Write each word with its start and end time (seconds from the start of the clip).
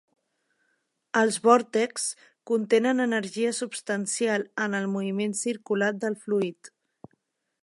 Els 1.21 1.37
vòrtexs 1.43 2.07
contenen 2.53 3.05
energia 3.07 3.53
substancial 3.61 4.49
en 4.69 4.81
el 4.81 4.91
moviment 4.99 5.41
circular 5.45 5.95
del 6.05 6.23
fluid. 6.27 6.77